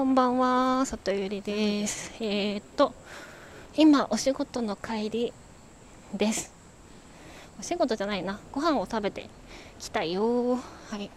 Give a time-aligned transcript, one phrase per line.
[0.00, 2.10] こんばんは、里ゆりです。
[2.20, 2.94] えー、っと、
[3.76, 5.32] 今、お仕事の帰り
[6.14, 6.54] です。
[7.60, 9.28] お仕事じゃないな、ご飯を食べて
[9.78, 10.56] きたよ。
[10.56, 11.10] はい。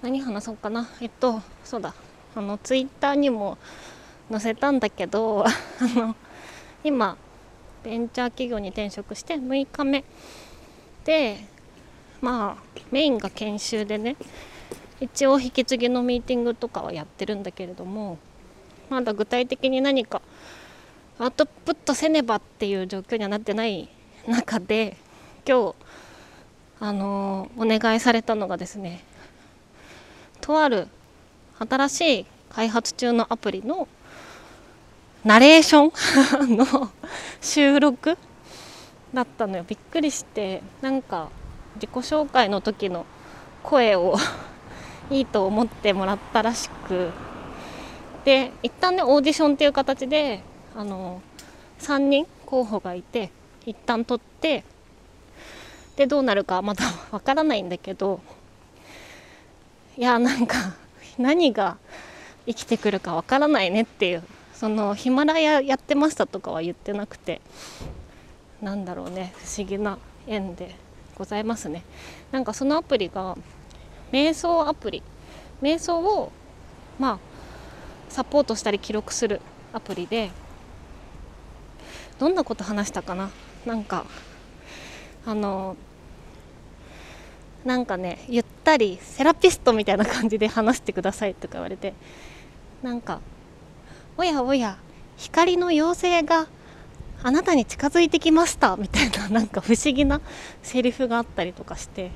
[0.00, 0.88] 何話そうかな。
[1.00, 1.92] えっと、そうだ、
[2.36, 3.58] あの、ツイッターにも
[4.30, 5.50] 載せたんだけど、 あ
[5.98, 6.14] の、
[6.84, 7.16] 今、
[7.82, 10.04] ベンチャー企業に転職して6日目
[11.02, 11.44] で、
[12.20, 14.14] まあ、メインが研修でね、
[15.02, 18.18] 一応引き継ぎのミーティングとかはやってるんだけれども
[18.88, 20.22] まだ具体的に何か
[21.18, 23.88] アウトプットせねばっていう状況にはなってない
[24.28, 24.96] 中で
[25.46, 25.74] 今日
[26.78, 29.02] あの、お願いされたのがですね
[30.40, 30.86] とある
[31.58, 33.88] 新しい開発中のアプリの
[35.24, 35.90] ナレーショ
[36.46, 36.54] ン？
[36.56, 36.90] の
[37.40, 38.16] 収録
[39.14, 39.64] だったのよ。
[39.66, 41.28] びっくりしてなんか
[41.76, 43.06] 自己紹介の時の
[43.62, 44.16] 声を
[45.12, 47.10] いいと思ってもらったらしく
[48.24, 50.42] で一旦ねオーディションっていう形で
[50.74, 51.20] あの
[51.80, 53.30] 3人候補がいて
[53.66, 54.64] 一旦取って
[55.96, 58.20] でどうなるかまだ わからないんだけど
[59.98, 60.74] いやなんか
[61.18, 61.76] 何が
[62.46, 64.22] 生きてくるかわからないねっていう
[64.54, 67.40] そのヒマラヤやってましたとかは言ってなくて
[68.62, 70.74] なんだろうね不思議な縁で
[71.16, 71.82] ございますね。
[72.30, 73.36] なんかそのアプリが
[74.12, 75.02] 瞑想アプリ。
[75.62, 76.30] 瞑想を
[76.98, 77.18] まあ
[78.08, 79.40] サポートしたり記録する
[79.72, 80.30] アプリで
[82.18, 83.30] どんなこと話したかな？
[83.64, 84.04] なんか
[85.24, 85.76] あの
[87.64, 91.94] なんかねゆったりセラピストみたいな感じで話してくださいとか言われて
[92.82, 93.20] なんか
[94.16, 94.78] おやおや
[95.16, 96.48] 光の妖精が
[97.22, 100.20] あなたに近づいてきましたみたいななんか不思議な
[100.62, 102.10] セリフがあったりとかして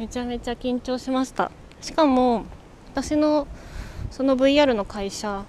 [0.00, 1.50] めちゃめちゃ緊張しました。
[1.82, 2.46] しかも
[2.94, 3.46] 私の
[4.10, 5.44] その VR の会社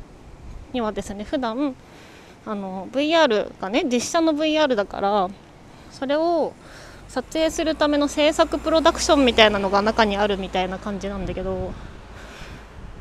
[0.73, 1.73] にはですね普段
[2.45, 5.29] あの VR がね実写の VR だから
[5.89, 6.51] それを
[7.07, 11.71] 撮影するための制作プロダクションみたいなのが中にあるみたいな感じなんだけど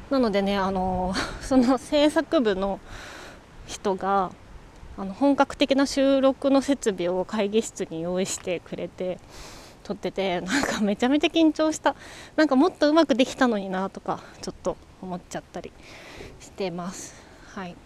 [0.09, 2.79] なのでねあの その制作部の
[3.67, 4.31] 人が
[4.97, 9.19] あの本格的な収録の設備を会議室に用意してくれて
[9.85, 11.95] 撮っててなんかめちゃめちゃ緊張した。
[12.37, 15.73] なんかもっとうまくできたのになとかちょっと思っちゃったり
[16.41, 17.15] してます。
[17.47, 17.77] はい。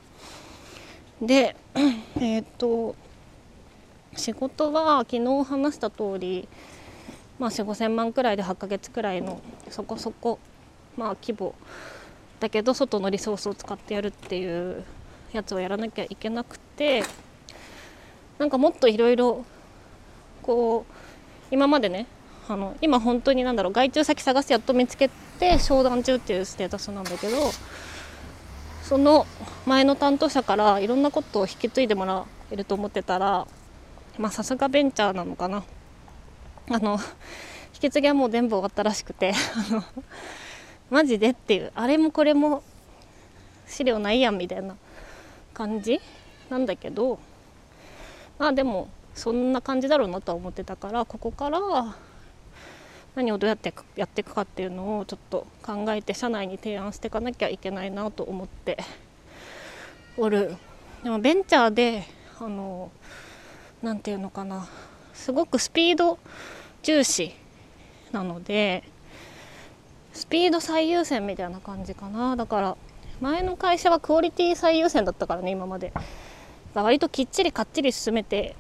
[1.23, 1.57] で
[2.21, 2.95] えっ、と
[4.17, 6.49] 仕事は昨日話した通り
[7.39, 9.41] まあ4 5 0 0 0万くらいで8ヶ月くらいの
[9.71, 10.39] そこそこ
[10.97, 11.55] まあ規模
[12.41, 14.85] だけど外のリソースを使ってやるっていう
[15.33, 17.03] やつをやらなきゃいけなくて
[18.39, 19.45] なんかもっといろいろ
[20.43, 21.04] こう
[21.51, 22.07] 今までね
[22.49, 27.37] あの今本当に何だろう外注先探してやっと見つけて商談中っていうステータスなんだけど
[28.83, 29.27] その
[29.65, 33.47] 前の担当者からいろんなことを引き継いでもらえると思ってたら
[34.19, 35.65] まあさすがベンチャーなのかな。
[36.71, 36.99] あの
[37.75, 39.33] 引き継ぎはもう全部終わったらしくて
[39.71, 39.85] あの
[40.91, 42.63] マジでっていうあれもこれも
[43.67, 44.77] 資料ないやんみたいな
[45.53, 46.01] 感じ
[46.49, 47.19] なんだけど
[48.39, 51.61] まあでもそんな感じだろうなとは思ってたからここから
[53.15, 58.79] 何をどうやってやっていくかっていうのをちょっと考えて社内に提案していかなきゃいけないなと思って
[60.17, 60.57] おる。
[61.03, 62.05] でもベンチャーで
[62.41, 62.91] あの
[63.83, 64.67] 何て言うのかな。
[65.13, 66.19] すごくスピード
[66.83, 67.35] 重視
[68.11, 68.83] なので
[70.13, 72.35] スピード最優先みたいな感じかな。
[72.35, 72.77] だから
[73.21, 75.93] 前の会社はクオリティ最優先だったからね今まで。
[76.75, 78.57] 割ときっちりかっちり進めて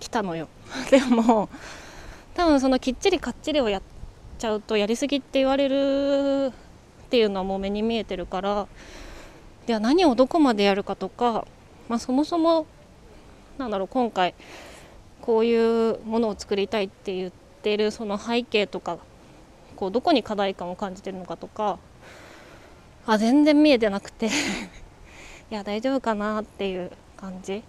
[0.00, 0.48] 来たのよ。
[0.90, 1.48] でも
[2.34, 3.82] 多分そのきっちりかっちりをやっ
[4.38, 6.52] ちゃうとやりすぎって言われる
[7.06, 8.66] っていうのはもう目に見えてるから
[9.66, 11.46] では何をどこまでやるかとか、
[11.88, 12.66] まあ、そもそも
[13.58, 14.34] なんだろう今回
[15.22, 17.30] こういうものを作りたいって言っ
[17.62, 18.98] てるその背景とか
[19.76, 21.78] こうどこに課題感を感じてるのかとか
[23.06, 24.30] あ全然見えてなくて い
[25.50, 27.62] や大丈夫かなっていう感じ、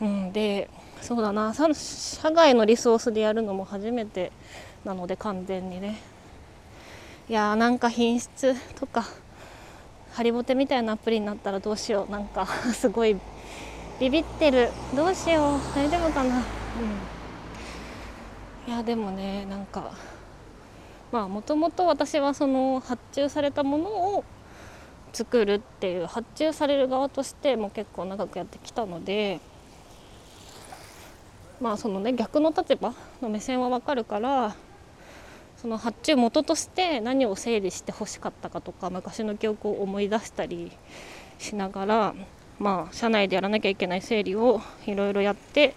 [0.00, 0.68] うん、で
[1.02, 1.52] そうだな。
[1.54, 4.32] 社外のリソースでやるのも初めて
[4.84, 5.98] なので完全にね。
[7.28, 9.04] いやーなんか品質とか
[10.12, 12.12] ハリボテみたいなアプリになったらどうしよう。
[12.12, 13.16] なんか すごい
[13.98, 14.70] ビビってる。
[14.94, 15.60] どうしよう。
[15.74, 16.36] 大丈夫かな。
[16.36, 16.42] うん。
[18.66, 19.92] いやでもねなんか
[21.10, 24.24] まあもともと私はその発注されたものを
[25.12, 29.40] 作るっていう発注される側としても結構長くやってきたので
[31.60, 34.56] まあそのね逆の立場の目線はわかるから
[35.60, 40.72] その発注元として何を整理してほしかったかとか昔の記憶を思い出したり
[41.38, 42.14] しながら
[42.58, 45.74] まあ社内でやらなきゃいけない整理をいろいろやって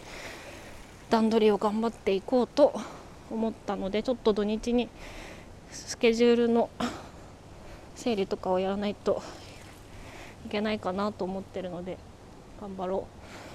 [1.10, 2.74] 段取りを頑張っていこうと
[3.30, 4.88] 思ったのでちょっと土日に
[5.70, 6.70] スケジュールの
[7.96, 9.22] 整理とかをやらないと
[10.46, 11.98] いけないかなと思ってるので
[12.62, 13.08] 頑張ろ
[13.50, 13.53] う。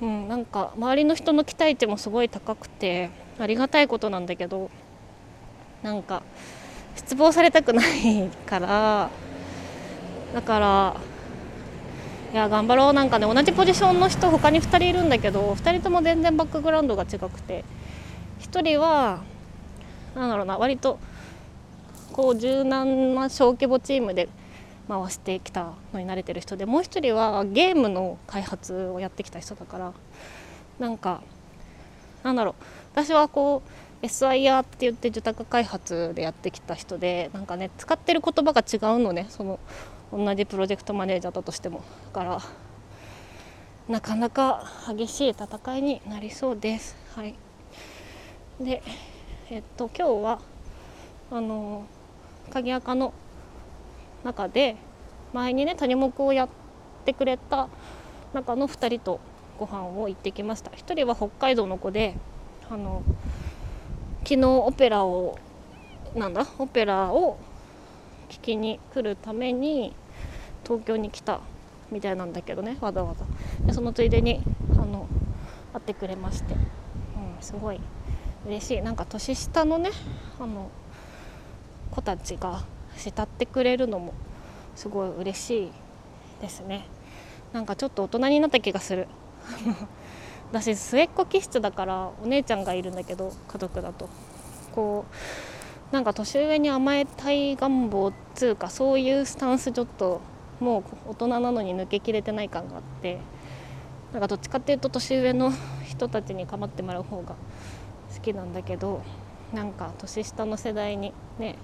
[0.00, 4.70] うん、なんか周りの人の期待値もすごい高くてありがたいことなんだけど
[5.82, 6.22] なんか
[6.96, 9.10] 失望されたくないから
[10.34, 10.96] だから
[12.32, 17.64] いや頑張ろうなんかね同じポジションの人他に2人いるんだけど2人とも全然バックグラウンドが違くて
[18.40, 19.22] 1人は
[20.14, 20.98] なんだろうな割と
[22.12, 24.28] こう柔軟な小規模チームで
[24.90, 29.92] 回してきたのに慣れてる人でもう1人はゲームの開発をやってきた人だから
[30.80, 31.22] なんか
[32.24, 32.54] なんだろう。
[32.92, 33.62] 私はこ
[34.02, 39.26] う SIR って言って受託開発でやってきた人でなんかね使ってる言葉が違うのね。
[39.28, 39.60] その
[40.12, 41.82] 同じプロジェクトマネージャーだとしても。
[42.12, 42.40] だから
[43.88, 46.96] なかなか激しい戦いになりそうです。
[47.14, 47.34] はい、
[48.60, 48.82] で
[49.50, 50.40] えっと今日は
[51.30, 51.84] あの
[52.52, 53.12] 鍵垢の
[54.24, 54.76] 中で
[55.32, 56.48] 前にね谷目をやっ
[57.04, 57.68] てくれた
[58.32, 59.20] 中の2人と
[59.58, 60.70] ご飯を行ってきました。
[60.70, 62.16] 1人は北海道の子で
[62.70, 63.02] あの
[64.22, 65.38] 昨日オペラを
[66.14, 67.38] なんだオペラを
[68.28, 69.94] 聞きに来るために
[70.64, 71.40] 東京に来た
[71.90, 73.24] みたいなんだけどねわざわざ。
[73.66, 74.42] でそのついでに
[74.74, 75.06] あの
[75.72, 76.60] 会ってくれまして、うん、
[77.40, 77.80] すごい
[78.46, 78.82] 嬉しい。
[78.82, 79.90] なんか年下のね
[80.38, 80.70] あの
[81.90, 82.62] 子たちが
[82.96, 84.14] 慕ってくれるのも
[84.76, 85.72] すごい嬉しい
[86.40, 86.86] ですね。
[87.52, 89.08] なんかちょっと大人になった気がする。
[90.52, 94.08] 私末っ子気質だからお姉ちゃんがいるんだけど家族だと。
[94.74, 100.20] こうなんか年上に甘えたい願望っつうかそういうスタンスちょっと
[100.60, 103.18] もう大人なのに抜けきれてない感があって
[104.12, 105.52] なんかどっちかっていうと年上の
[105.84, 107.34] 人たちに構ってもらう方が
[108.14, 109.02] 好きなんだけど
[109.52, 111.56] なんか年下の世代にね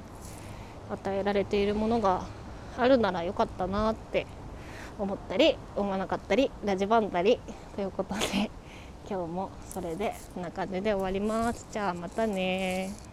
[0.90, 2.24] 与えられているものが
[2.78, 4.26] あるならよかったなって
[4.98, 7.40] 思ったり思わなかったりラジバンたり
[7.74, 8.50] ということで
[9.08, 11.66] 今日もそれでこんな感じで終わります。
[11.70, 13.05] じゃあまたね